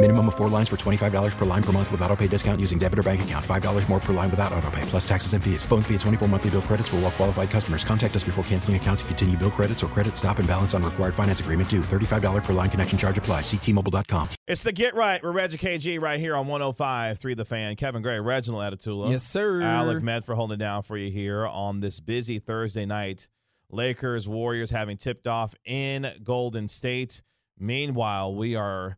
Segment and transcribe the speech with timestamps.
[0.00, 2.78] Minimum of four lines for $25 per line per month with auto pay discount using
[2.78, 3.44] debit or bank account.
[3.44, 5.64] $5 more per line without auto pay, plus taxes and fees.
[5.64, 7.82] Phone fee at 24 monthly bill credits for all well qualified customers.
[7.82, 10.84] Contact us before canceling account to continue bill credits or credit stop and balance on
[10.84, 11.80] required finance agreement due.
[11.80, 13.40] $35 per line connection charge apply.
[13.40, 14.28] Ctmobile.com.
[14.46, 15.20] It's the Get Right.
[15.20, 17.74] We're Reggie KG right here on 105.3 The Fan.
[17.74, 19.10] Kevin Gray, Reginald Atatula.
[19.10, 19.62] Yes, sir.
[19.62, 23.28] Alec Medford holding down for you here on this busy Thursday night.
[23.68, 27.20] Lakers, Warriors having tipped off in Golden State.
[27.58, 28.96] Meanwhile, we are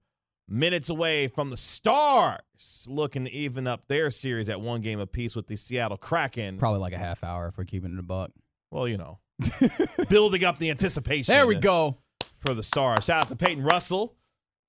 [0.50, 5.36] minutes away from the Stars looking to even up their series at one game apiece
[5.36, 6.58] with the Seattle Kraken.
[6.58, 8.30] Probably like a half hour if we're keeping it a buck.
[8.70, 9.20] Well, you know,
[10.10, 11.32] building up the anticipation.
[11.32, 11.98] There we go.
[12.40, 13.04] For the Stars.
[13.04, 14.16] Shout out to Peyton Russell.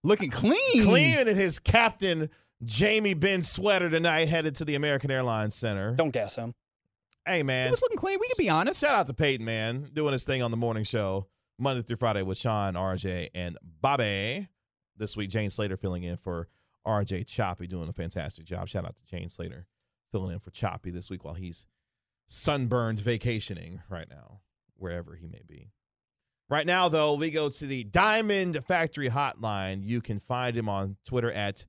[0.04, 0.84] Looking clean.
[0.84, 2.30] Clean in his captain
[2.64, 5.96] Jamie Benn sweater tonight, headed to the American Airlines Center.
[5.96, 6.54] Don't gas him.
[7.26, 7.68] Hey, man.
[7.68, 8.18] He was looking clean.
[8.20, 8.82] We can be honest.
[8.82, 11.28] Shout out to Peyton, man, doing his thing on the morning show
[11.60, 14.48] Monday through Friday with Sean, RJ, and Bobby.
[14.98, 16.48] This week, Jane Slater filling in for
[16.86, 18.68] RJ Choppy, doing a fantastic job.
[18.68, 19.68] Shout out to Jane Slater
[20.12, 21.66] filling in for Choppy this week while he's
[22.28, 24.42] sunburned vacationing right now,
[24.76, 25.72] wherever he may be.
[26.50, 29.82] Right now, though, we go to the Diamond Factory Hotline.
[29.84, 31.66] You can find him on Twitter at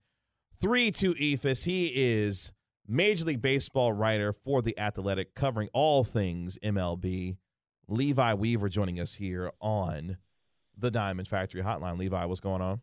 [0.60, 1.64] 32EFIS.
[1.64, 2.52] He is
[2.88, 7.36] Major League Baseball writer for The Athletic, covering all things MLB.
[7.88, 10.16] Levi Weaver joining us here on
[10.76, 11.98] the Diamond Factory Hotline.
[11.98, 12.80] Levi, what's going on?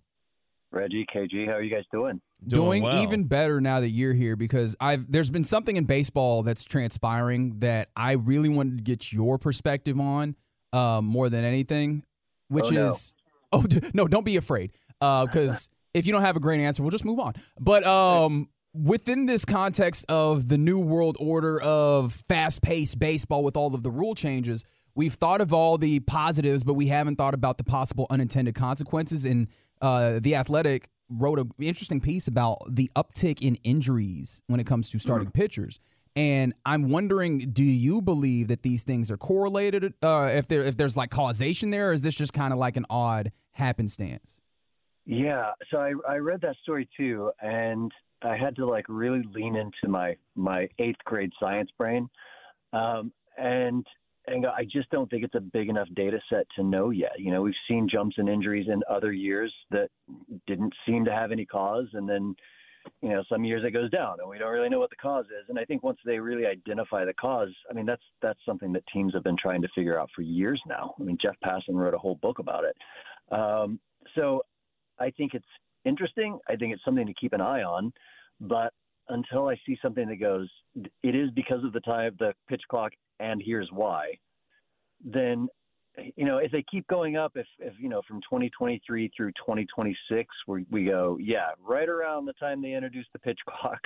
[0.71, 2.21] Reggie, KG, how are you guys doing?
[2.47, 3.03] Doing, well.
[3.03, 7.59] even better now that you're here because I've there's been something in baseball that's transpiring
[7.59, 10.35] that I really wanted to get your perspective on
[10.71, 12.03] um, more than anything,
[12.47, 12.85] which Oh, no.
[12.85, 13.13] is
[13.51, 13.63] oh
[13.93, 17.19] no, don't be afraid because if you don't have a great answer, we'll just move
[17.19, 17.33] on.
[17.59, 23.73] But um, within this context of the new world order of fast-paced baseball with all
[23.73, 24.63] of the rule changes,
[24.95, 29.25] we've thought of all the positives, but we haven't thought about the possible unintended consequences.
[29.25, 29.47] And
[29.81, 34.89] uh, the Athletic wrote an interesting piece about the uptick in injuries when it comes
[34.91, 35.79] to starting pitchers.
[36.15, 39.93] And I'm wondering, do you believe that these things are correlated?
[40.01, 42.77] Uh, if there if there's like causation there, or is this just kind of like
[42.77, 44.41] an odd happenstance?
[45.05, 47.91] Yeah, so I I read that story too, and
[48.21, 52.09] I had to like really lean into my my eighth grade science brain,
[52.73, 53.85] um, and
[54.27, 57.19] and I just don't think it's a big enough data set to know yet.
[57.19, 59.89] You know, we've seen jumps in injuries in other years that
[60.47, 62.35] didn't seem to have any cause, and then
[63.01, 65.25] you know some years it goes down, and we don't really know what the cause
[65.25, 65.49] is.
[65.49, 68.83] And I think once they really identify the cause, I mean that's that's something that
[68.93, 70.95] teams have been trying to figure out for years now.
[70.99, 72.75] I mean Jeff Passan wrote a whole book about it.
[73.33, 73.79] Um,
[74.15, 74.43] so
[74.99, 75.45] I think it's
[75.85, 76.39] interesting.
[76.47, 77.91] I think it's something to keep an eye on,
[78.41, 78.73] but
[79.09, 80.49] until I see something that goes,
[81.03, 84.17] it is because of the time, of the pitch clock, and here's why,
[85.03, 85.47] then,
[86.15, 90.29] you know, if they keep going up, if, if you know, from 2023 through 2026,
[90.47, 93.81] we, we go, yeah, right around the time they introduced the pitch clock,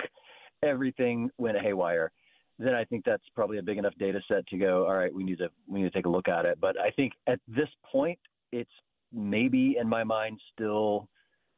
[0.62, 2.12] everything went haywire.
[2.58, 5.24] Then I think that's probably a big enough data set to go, all right, we
[5.24, 6.58] need to we need to take a look at it.
[6.60, 8.18] But I think at this point,
[8.52, 8.70] it's
[9.12, 11.08] maybe in my mind still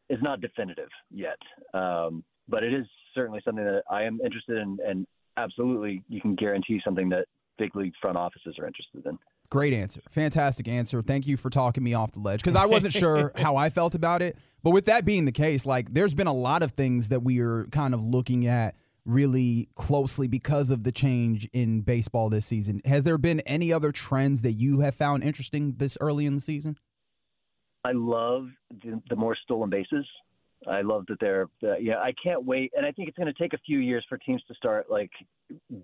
[0.09, 1.37] is not definitive yet.
[1.75, 6.35] Um, but it is certainly something that I am interested in, and absolutely you can
[6.35, 7.27] guarantee something that
[7.59, 9.19] big league front offices are interested in.
[9.49, 10.01] Great answer.
[10.09, 11.03] Fantastic answer.
[11.03, 13.95] Thank you for talking me off the ledge because I wasn't sure how I felt
[13.95, 14.37] about it.
[14.63, 17.41] But with that being the case, like there's been a lot of things that we
[17.41, 22.81] are kind of looking at really closely because of the change in baseball this season.
[22.85, 26.41] Has there been any other trends that you have found interesting this early in the
[26.41, 26.77] season?
[27.85, 28.49] I love
[28.83, 30.05] the, the more stolen bases.
[30.69, 31.99] I love that they're uh, yeah.
[31.99, 34.43] I can't wait, and I think it's going to take a few years for teams
[34.49, 35.11] to start like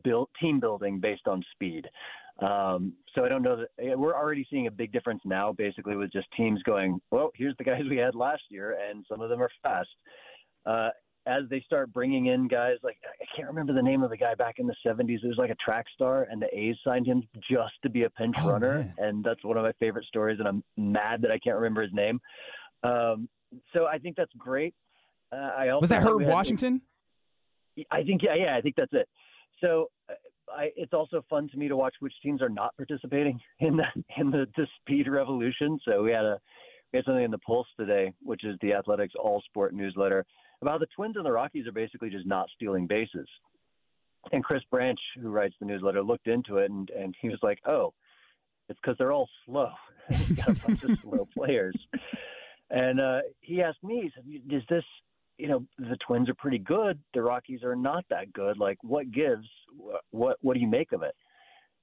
[0.04, 1.86] build team building based on speed.
[2.40, 5.96] Um, so I don't know that yeah, we're already seeing a big difference now, basically
[5.96, 9.28] with just teams going, well, here's the guys we had last year, and some of
[9.30, 9.88] them are fast.
[10.66, 10.88] Uh,
[11.24, 14.34] as they start bringing in guys like I can't remember the name of the guy
[14.34, 15.22] back in the 70s.
[15.22, 18.10] It was like a track star, and the A's signed him just to be a
[18.10, 18.94] pinch Oh, runner, man.
[18.98, 20.40] and that's one of my favorite stories.
[20.40, 22.20] And I'm mad that I can't remember his name.
[22.82, 23.28] Um,
[23.72, 24.74] so I think that's great.
[25.32, 26.82] Uh, I also Was that Herb Washington?
[27.90, 29.08] I think yeah, yeah, I think that's it.
[29.60, 30.14] So uh,
[30.54, 33.84] I, it's also fun to me to watch which teams are not participating in the
[34.16, 35.78] in the, the speed revolution.
[35.84, 36.38] So we had a
[36.92, 40.26] we had something in the Pulse today, which is the Athletics All Sport newsletter,
[40.60, 43.26] about the Twins and the Rockies are basically just not stealing bases.
[44.30, 47.58] And Chris Branch, who writes the newsletter, looked into it and and he was like,
[47.66, 47.94] oh,
[48.68, 49.70] it's because they're all slow.
[50.36, 51.76] Got a bunch of slow players.
[52.72, 54.84] And uh, he asked me, he said, "Is this
[55.38, 56.98] you know the Twins are pretty good.
[57.14, 58.58] The Rockies are not that good.
[58.58, 59.46] Like, what gives?
[60.10, 61.14] What what do you make of it?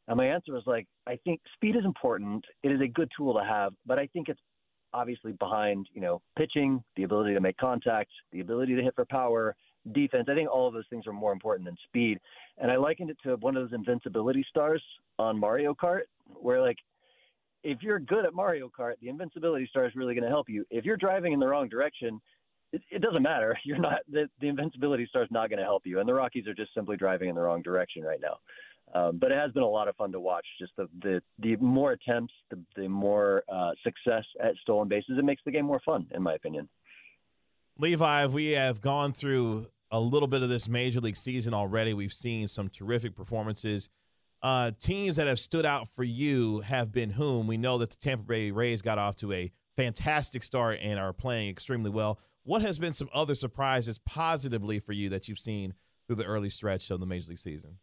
[0.08, 2.44] And my answer was like, I think speed is important.
[2.64, 4.40] It is a good tool to have, but I think it's
[4.92, 9.06] obviously behind you know pitching, the ability to make contact, the ability to hit for
[9.06, 9.56] power,
[9.92, 10.28] defense.
[10.30, 12.20] I think all of those things are more important than speed.
[12.58, 14.84] And I likened it to one of those invincibility stars
[15.20, 16.78] on Mario Kart, where like
[17.64, 20.66] if you're good at Mario Kart, the invincibility star is really going to help you.
[20.70, 22.22] If you're driving in the wrong direction,
[22.72, 23.58] it, it doesn't matter.
[23.66, 26.48] You're not the, the invincibility star is not going to help you, and the Rockies
[26.48, 28.38] are just simply driving in the wrong direction right now.
[28.94, 30.46] Um, but it has been a lot of fun to watch.
[30.60, 35.26] Just the the, the more attempts, the, the more uh, success at stolen bases, it
[35.26, 36.68] makes the game more fun, in my opinion.
[37.78, 41.94] Levi, we have gone through a little bit of this major league season already.
[41.94, 43.90] We've seen some terrific performances.
[44.42, 47.48] Uh, teams that have stood out for you have been whom?
[47.48, 51.14] We know that the Tampa Bay Rays got off to a fantastic start and are
[51.14, 52.20] playing extremely well.
[52.44, 55.74] What has been some other surprises positively for you that you've seen
[56.08, 57.78] through the early stretch of the major league season?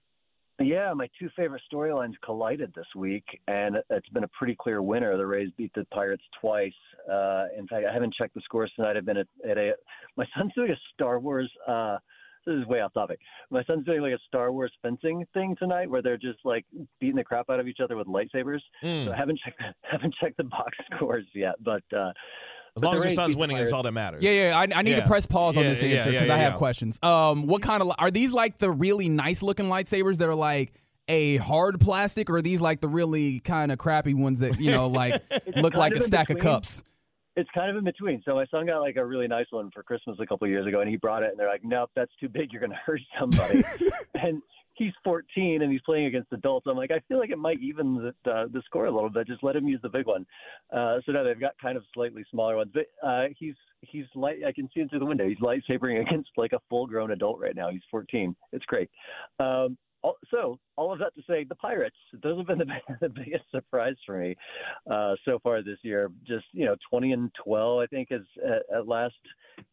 [0.59, 5.15] Yeah, my two favorite storylines collided this week, and it's been a pretty clear winner.
[5.19, 6.73] The Rays beat the Pirates twice.
[7.11, 8.97] Uh, in fact, I haven't checked the scores tonight.
[8.97, 9.73] I've been at, at a.
[10.17, 11.51] My son's doing a Star Wars.
[11.69, 11.99] Uh,
[12.47, 13.19] this is way off topic.
[13.51, 16.65] My son's doing like a Star Wars fencing thing tonight, where they're just like
[17.01, 18.61] beating the crap out of each other with lightsabers.
[18.83, 19.07] Mm.
[19.07, 21.83] So I haven't checked haven't checked the box scores yet, but.
[21.97, 22.13] uh
[22.77, 23.73] As but long as your son's winning, that's Pirates.
[23.73, 24.23] all that matters.
[24.23, 24.59] Yeah, yeah.
[24.59, 25.01] I, I need Yeah.
[25.01, 26.59] to press pause on this yeah, answer yeah, because yeah, I have yeah.
[26.59, 26.99] questions.
[27.03, 30.73] Um, what kind of are these like the really nice looking lightsabers that are like
[31.09, 34.71] a hard plastic, or are these like the really kind of crappy ones that you
[34.73, 35.23] know like
[35.57, 36.83] look like a in stack of cups?
[37.37, 38.23] It's kind of in between.
[38.25, 40.67] So my son got like a really nice one for Christmas a couple of years
[40.67, 42.53] ago, and he brought it, and they're like, "Nope, that's too big.
[42.53, 43.63] You're going to hurt somebody."
[44.15, 44.43] and
[44.77, 46.67] he's 14 and he's playing against adults.
[46.69, 49.27] I'm like, I feel like it might even the the, the score a little bit.
[49.27, 50.27] Just let him use the big one.
[50.73, 54.39] Uh, so now they've got kind of slightly smaller ones, but uh, he's he's light.
[54.47, 55.29] I can see him through the window.
[55.29, 57.71] He's lightsabering against like a full grown adult right now.
[57.71, 58.37] He's 14.
[58.53, 58.91] It's great.
[59.41, 59.77] Um,
[60.31, 61.97] so all of that to say, the Pirates.
[62.23, 62.67] Those have been the,
[63.01, 64.37] the biggest surprise for me
[64.91, 66.11] uh, so far this year.
[66.27, 69.15] Just you know, 20 and 12, I think, is at, at last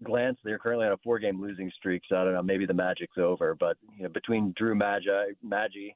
[0.03, 0.37] glance.
[0.43, 2.43] They're currently on a four-game losing streak, so I don't know.
[2.43, 5.93] Maybe the magic's over, but you know, between Drew Magi, Maggi,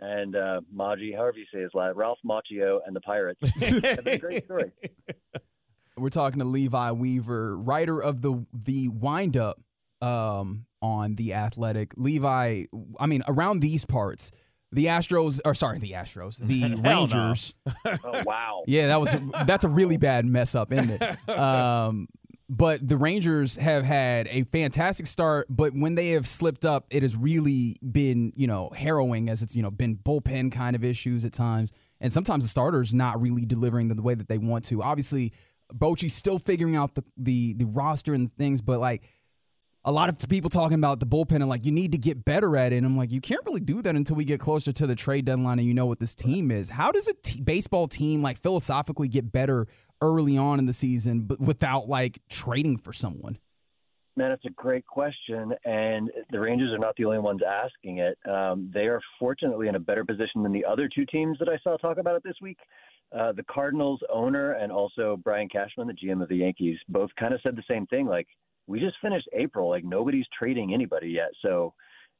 [0.00, 3.40] and uh, Maggi, however you say his last, Ralph Macchio, and the Pirates,
[3.84, 4.72] have been a great story.
[5.96, 9.58] We're talking to Levi Weaver, writer of the the wind up
[10.00, 11.92] um, on the Athletic.
[11.96, 12.64] Levi,
[13.00, 14.32] I mean, around these parts,
[14.72, 16.90] the Astros, or sorry, the Astros, the Hell no.
[16.90, 17.54] Rangers.
[17.86, 18.64] Oh wow!
[18.66, 19.14] Yeah, that was
[19.46, 21.28] that's a really bad mess up, isn't it?
[21.38, 22.08] Um,
[22.50, 27.02] but the Rangers have had a fantastic start, but when they have slipped up, it
[27.02, 31.24] has really been you know harrowing as it's you know been bullpen kind of issues
[31.24, 34.82] at times, and sometimes the starters not really delivering the way that they want to.
[34.82, 35.32] Obviously,
[35.72, 39.02] Bochy's still figuring out the the the roster and things, but like
[39.88, 42.58] a lot of people talking about the bullpen and like you need to get better
[42.58, 42.76] at it.
[42.76, 45.24] And I'm like, you can't really do that until we get closer to the trade
[45.24, 46.68] deadline and you know what this team is.
[46.68, 49.66] How does a t- baseball team like philosophically get better
[50.02, 53.38] early on in the season, but without like trading for someone?
[54.14, 58.18] Man, it's a great question, and the Rangers are not the only ones asking it.
[58.28, 61.56] Um, they are fortunately in a better position than the other two teams that I
[61.62, 62.58] saw talk about it this week.
[63.16, 67.32] Uh, the Cardinals owner and also Brian Cashman, the GM of the Yankees, both kind
[67.32, 68.06] of said the same thing.
[68.06, 68.26] Like,
[68.68, 69.68] we just finished April.
[69.68, 71.30] Like, nobody's trading anybody yet.
[71.42, 71.74] So,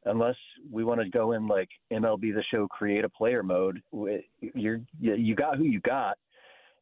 [0.04, 0.36] unless
[0.70, 3.80] we want to go in like MLB the Show, create a player mode,
[4.40, 6.18] you're you got who you got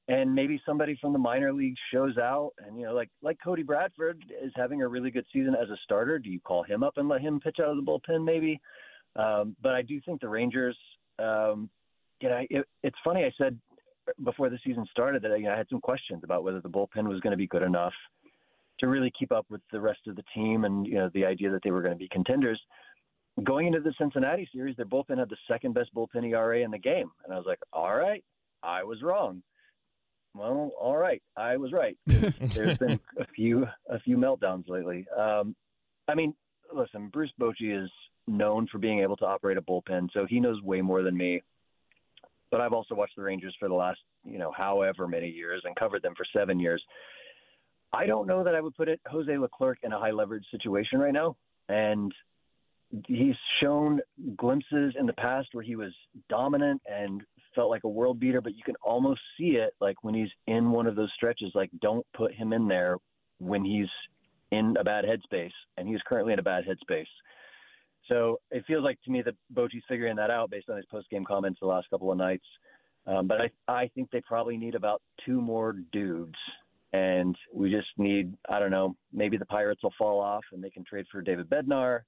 [0.08, 3.62] and maybe somebody from the minor leagues shows out and you know like like Cody
[3.62, 6.94] Bradford is having a really good season as a starter do you call him up
[6.96, 8.60] and let him pitch out of the bullpen maybe
[9.16, 10.76] um, but I do think the Rangers
[11.18, 11.68] um,
[12.20, 13.58] you know it, it's funny I said
[14.22, 17.08] before the season started that you know, I had some questions about whether the bullpen
[17.08, 17.94] was going to be good enough
[18.80, 21.50] to really keep up with the rest of the team and you know the idea
[21.50, 22.60] that they were going to be contenders
[23.44, 26.78] going into the Cincinnati series their bullpen had the second best bullpen ERA in the
[26.78, 28.24] game and I was like all right
[28.62, 29.42] I was wrong
[30.36, 31.96] well, all right, I was right.
[32.06, 35.06] There's been a few a few meltdowns lately.
[35.16, 35.56] Um,
[36.08, 36.34] I mean,
[36.74, 37.90] listen, Bruce Bochy is
[38.26, 41.42] known for being able to operate a bullpen, so he knows way more than me.
[42.50, 45.74] But I've also watched the Rangers for the last, you know, however many years and
[45.74, 46.82] covered them for seven years.
[47.92, 50.98] I don't know that I would put it Jose Leclerc in a high leverage situation
[50.98, 51.36] right now.
[51.68, 52.12] And
[53.06, 54.00] he's shown
[54.36, 55.92] glimpses in the past where he was
[56.28, 57.22] dominant and
[57.54, 60.70] felt like a world beater, but you can almost see it like when he's in
[60.70, 62.96] one of those stretches, like don't put him in there
[63.38, 63.88] when he's
[64.52, 67.06] in a bad headspace, and he's currently in a bad headspace.
[68.08, 71.10] So it feels like to me that Bochy's figuring that out based on his post
[71.10, 72.44] game comments the last couple of nights.
[73.06, 76.38] Um, but I I think they probably need about two more dudes,
[76.92, 80.70] and we just need I don't know maybe the Pirates will fall off and they
[80.70, 82.00] can trade for David Bednar.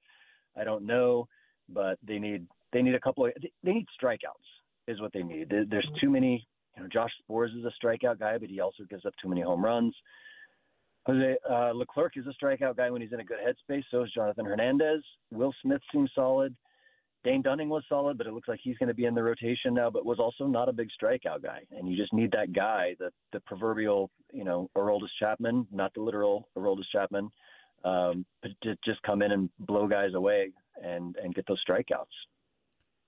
[0.57, 1.29] I don't know,
[1.69, 3.33] but they need they need a couple of
[3.63, 4.49] they need strikeouts
[4.87, 5.49] is what they need.
[5.51, 6.47] There's too many.
[6.77, 9.41] You know, Josh Sborz is a strikeout guy, but he also gives up too many
[9.41, 9.95] home runs.
[11.07, 13.85] Jose uh, Leclerc is a strikeout guy when he's in a good headspace.
[13.91, 15.03] So is Jonathan Hernandez.
[15.33, 16.55] Will Smith seems solid.
[17.25, 19.75] Dane Dunning was solid, but it looks like he's going to be in the rotation
[19.75, 21.61] now, but was also not a big strikeout guy.
[21.73, 26.01] And you just need that guy, the the proverbial, you know, Aroldis Chapman, not the
[26.01, 27.31] literal Aroldis Chapman,
[27.85, 32.07] um, but to just come in and blow guys away and and get those strikeouts.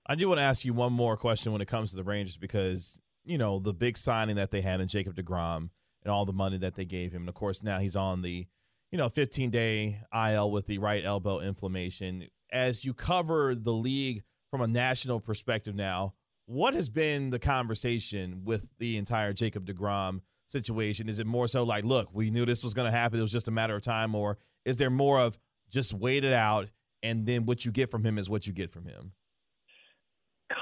[0.05, 2.37] I do want to ask you one more question when it comes to the Rangers
[2.37, 5.69] because you know the big signing that they had in Jacob Degrom
[6.03, 8.45] and all the money that they gave him, and of course now he's on the
[8.91, 12.25] you know 15 day IL with the right elbow inflammation.
[12.51, 16.13] As you cover the league from a national perspective now,
[16.45, 21.07] what has been the conversation with the entire Jacob Degrom situation?
[21.07, 23.31] Is it more so like, look, we knew this was going to happen; it was
[23.31, 25.39] just a matter of time, or is there more of
[25.69, 26.69] just wait it out
[27.01, 29.13] and then what you get from him is what you get from him?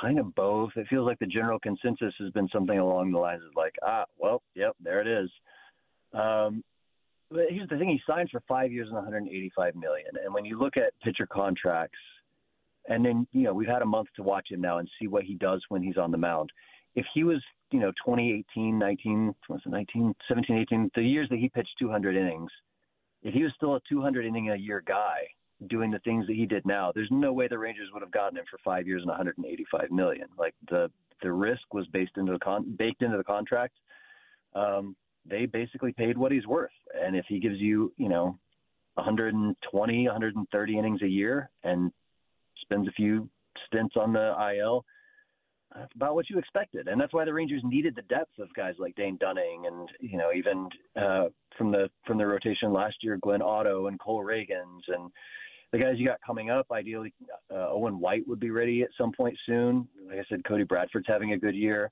[0.01, 0.71] kind of both.
[0.75, 4.05] It feels like the general consensus has been something along the lines of like, ah,
[4.17, 5.29] well, yep, there it is.
[6.13, 6.63] Um,
[7.31, 10.09] but here's the thing: he signed for five years and 185 million.
[10.23, 11.97] And when you look at pitcher contracts,
[12.87, 15.23] and then you know we've had a month to watch him now and see what
[15.23, 16.51] he does when he's on the mound.
[16.95, 21.37] If he was, you know, 2018, 19, was it 19, 17, 18, the years that
[21.37, 22.49] he pitched 200 innings,
[23.21, 25.19] if he was still a 200 inning a year guy,
[25.67, 28.37] doing the things that he did now, there's no way the Rangers would have gotten
[28.37, 30.27] him for five years and 185 million.
[30.37, 30.89] Like the
[31.21, 33.75] the risk was based into the con- baked into the contract.
[34.55, 34.95] Um,
[35.29, 38.37] they basically paid what he's worth, and if he gives you, you know,
[38.95, 41.91] 120, 130 innings a year and
[42.61, 43.29] spends a few
[43.67, 44.83] stints on the IL,
[45.75, 48.73] that's about what you expected, and that's why the Rangers needed the depth of guys
[48.79, 51.25] like Dane Dunning, and you know even uh,
[51.57, 55.11] from the from the rotation last year, Glenn Otto and Cole Ragans, and
[55.71, 57.13] the guys you got coming up, ideally,
[57.53, 59.87] uh, Owen White would be ready at some point soon.
[60.07, 61.91] Like I said, Cody Bradford's having a good year.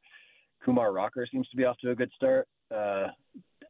[0.66, 3.08] Kumar Rocker seems to be off to a good start, uh,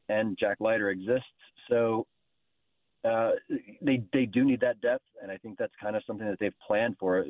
[0.10, 1.26] and Jack Leiter exists.
[1.70, 2.08] So
[3.04, 3.32] uh,
[3.82, 6.54] they they do need that depth, and I think that's kind of something that they've
[6.66, 7.26] planned for.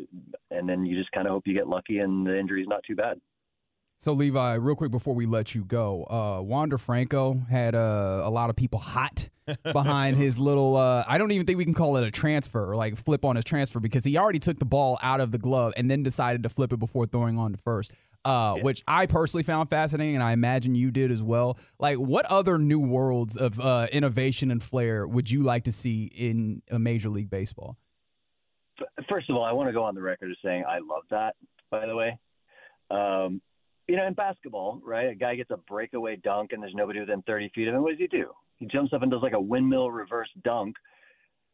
[0.52, 2.96] And then you just kind of hope you get lucky, and the injury's not too
[2.96, 3.20] bad.
[4.00, 8.30] So Levi, real quick before we let you go, uh, Wander Franco had uh, a
[8.30, 9.28] lot of people hot
[9.74, 10.78] behind his little.
[10.78, 13.36] Uh, I don't even think we can call it a transfer or like flip on
[13.36, 16.44] his transfer because he already took the ball out of the glove and then decided
[16.44, 17.94] to flip it before throwing on to first.
[18.28, 18.64] Uh, yeah.
[18.64, 21.58] Which I personally found fascinating, and I imagine you did as well.
[21.80, 26.12] Like, what other new worlds of uh, innovation and flair would you like to see
[26.14, 27.78] in a Major League Baseball?
[29.08, 31.36] First of all, I want to go on the record as saying I love that.
[31.72, 32.20] By the way,
[32.92, 33.42] um,
[33.88, 35.10] you know, in basketball, right?
[35.10, 37.82] A guy gets a breakaway dunk and there's nobody within 30 feet of him.
[37.82, 38.32] What does he do?
[38.58, 40.76] He jumps up and does like a windmill reverse dunk.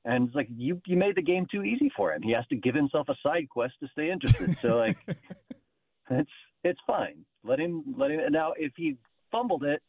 [0.06, 2.24] And it's like you you made the game too easy for him.
[2.24, 4.58] He has to give himself a side quest to stay interested.
[4.58, 4.98] So like
[6.10, 6.32] it's
[6.64, 7.26] it's fine.
[7.44, 8.98] Let him let him and now if he
[9.32, 9.82] fumbled it,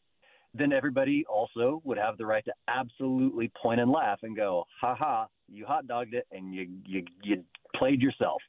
[0.53, 4.95] then everybody also would have the right to absolutely point and laugh and go, "Ha
[4.95, 7.43] ha, you hot dogged it and you you you
[7.75, 8.41] played yourself."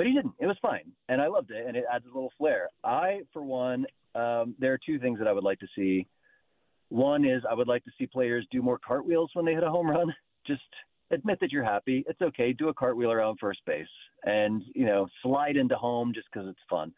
[0.00, 0.32] but he didn't.
[0.38, 2.70] It was fine, and I loved it, and it adds a little flair.
[2.82, 6.06] I, for one, um, there are two things that I would like to see.
[6.88, 9.68] One is I would like to see players do more cartwheels when they hit a
[9.68, 10.10] home run.
[10.46, 10.62] Just
[11.10, 12.02] admit that you're happy.
[12.08, 12.54] It's okay.
[12.54, 13.86] Do a cartwheel around first base,
[14.24, 16.94] and you know, slide into home just because it's fun.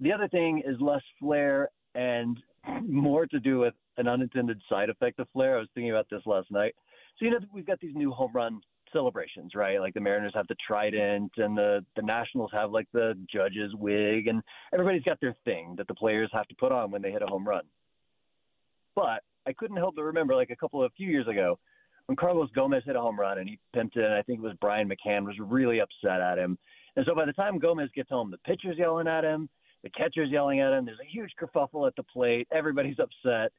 [0.00, 2.38] The other thing is less flair and
[2.88, 5.56] more to do with an unintended side effect of flair.
[5.56, 6.74] I was thinking about this last night.
[7.18, 8.60] So you know, we've got these new home run
[8.92, 9.80] celebrations, right?
[9.80, 14.28] Like the Mariners have the trident and the the Nationals have like the judge's wig
[14.28, 17.22] and everybody's got their thing that the players have to put on when they hit
[17.22, 17.64] a home run.
[18.94, 21.58] But I couldn't help but remember like a couple of few years ago
[22.06, 24.42] when Carlos Gomez hit a home run and he pimped it and I think it
[24.42, 26.56] was Brian McCann was really upset at him.
[26.96, 29.48] And so by the time Gomez gets home, the pitcher's yelling at him,
[29.82, 33.52] the catcher's yelling at him, there's a huge kerfuffle at the plate, everybody's upset.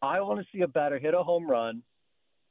[0.00, 1.82] I want to see a batter hit a home run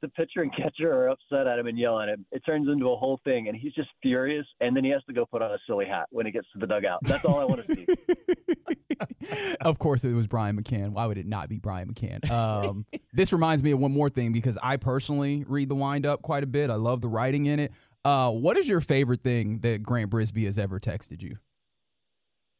[0.00, 2.24] the pitcher and catcher are upset at him and yell at him.
[2.30, 4.46] It turns into a whole thing, and he's just furious.
[4.60, 6.58] And then he has to go put on a silly hat when he gets to
[6.58, 7.00] the dugout.
[7.02, 9.56] That's all I want to see.
[9.60, 10.90] of course, it was Brian McCann.
[10.90, 12.30] Why would it not be Brian McCann?
[12.30, 16.22] Um, this reminds me of one more thing because I personally read the wind up
[16.22, 16.70] quite a bit.
[16.70, 17.72] I love the writing in it.
[18.04, 21.36] Uh, what is your favorite thing that Grant Brisbee has ever texted you?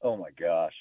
[0.03, 0.75] Oh my gosh,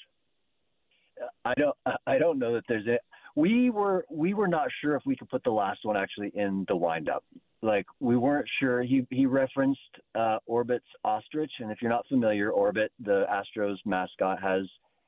[1.44, 1.76] I don't.
[2.06, 2.98] I don't know that there's a
[3.34, 6.64] we were we were not sure if we could put the last one actually in
[6.68, 7.24] the windup.
[7.62, 8.82] Like we weren't sure.
[8.82, 9.80] He he referenced
[10.14, 14.62] uh, Orbit's ostrich, and if you're not familiar, Orbit, the Astros mascot, has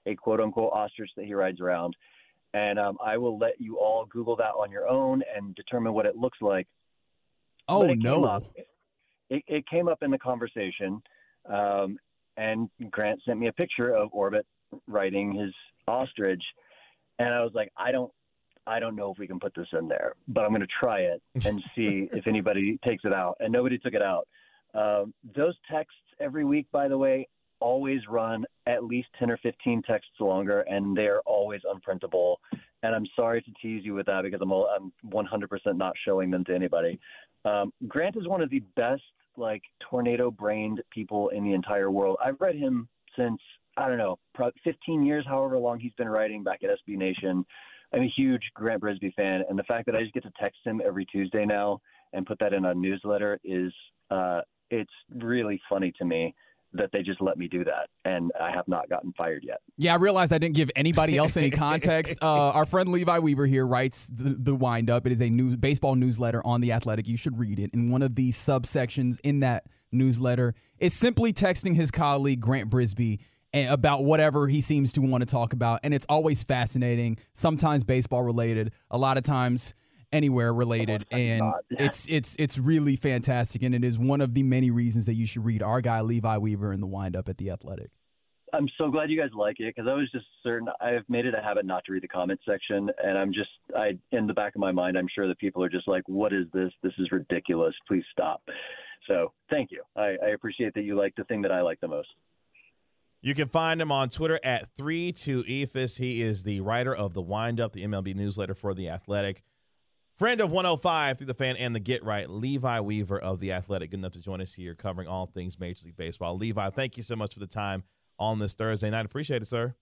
[0.06, 1.96] a quote unquote ostrich that he rides around.
[2.52, 6.06] And um, I will let you all Google that on your own and determine what
[6.06, 6.66] it looks like.
[7.68, 8.24] Oh no!
[8.24, 8.42] Up,
[9.28, 11.00] it, it, came up in the conversation,
[11.48, 11.98] um,
[12.40, 14.46] and Grant sent me a picture of Orbit
[14.86, 15.52] riding his
[15.86, 16.42] ostrich,
[17.18, 18.10] and I was like, I don't
[18.66, 21.00] I don't know if we can put this in there, but I'm going to try
[21.00, 23.36] it and see if anybody takes it out.
[23.40, 24.28] And nobody took it out.
[24.74, 27.28] Um, those texts every week, by the way,
[27.60, 32.36] always run at least 10 or 15 texts longer, and they're always unprintable.
[32.82, 36.44] And I'm sorry to tease you with that because I'm, I'm 100% not showing them
[36.44, 36.98] to anybody.
[37.44, 39.02] Um, Grant is one of the best,
[39.36, 42.16] like, tornado brained people in the entire world.
[42.24, 43.40] I've read him since,
[43.76, 44.18] I don't know,
[44.64, 47.44] 15 years, however long he's been writing back at SB Nation.
[47.92, 50.60] I'm a huge Grant Brisbee fan, and the fact that I just get to text
[50.64, 51.80] him every Tuesday now
[52.12, 53.72] and put that in a newsletter is
[54.10, 56.34] uh, it's really funny to me
[56.72, 59.60] that they just let me do that, and I have not gotten fired yet.
[59.76, 62.18] Yeah, I realized I didn't give anybody else any context.
[62.22, 65.06] Uh, our friend Levi Weaver here writes the, the wind up.
[65.06, 67.08] It is a news baseball newsletter on the Athletic.
[67.08, 67.70] You should read it.
[67.74, 73.20] And one of the subsections in that newsletter is simply texting his colleague Grant Brisbee
[73.52, 75.80] about whatever he seems to want to talk about.
[75.82, 79.74] And it's always fascinating, sometimes baseball related, a lot of times
[80.12, 84.34] anywhere oh related oh and it's it's it's really fantastic and it is one of
[84.34, 87.28] the many reasons that you should read our guy Levi Weaver in the wind up
[87.28, 87.90] at the Athletic.
[88.52, 91.34] I'm so glad you guys like it because I was just certain I've made it
[91.34, 94.54] a habit not to read the comment section and I'm just I in the back
[94.54, 97.12] of my mind I'm sure that people are just like what is this this is
[97.12, 98.42] ridiculous please stop
[99.06, 101.88] so thank you I, I appreciate that you like the thing that I like the
[101.88, 102.08] most.
[103.22, 105.98] You can find him on Twitter at 32ephus.
[105.98, 109.42] He is the writer of the Wind Up, the MLB newsletter for The Athletic.
[110.20, 113.90] Friend of 105 through the fan and the Get Right, Levi Weaver of The Athletic.
[113.90, 116.36] Good enough to join us here covering all things Major League Baseball.
[116.36, 117.84] Levi, thank you so much for the time
[118.18, 119.06] on this Thursday night.
[119.06, 119.74] Appreciate it, sir.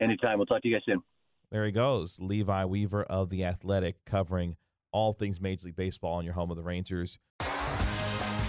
[0.00, 0.38] Anytime.
[0.38, 1.02] We'll talk to you guys soon.
[1.50, 2.20] There he goes.
[2.20, 4.56] Levi Weaver of The Athletic covering
[4.92, 7.18] all things Major League Baseball on your home of the Rangers.